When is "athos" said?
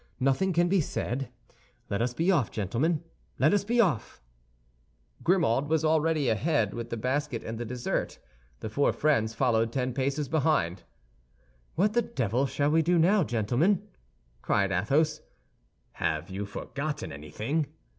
14.71-15.21